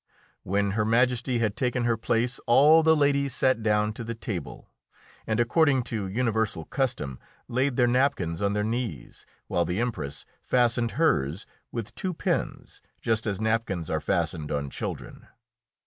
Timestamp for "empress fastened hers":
9.79-11.45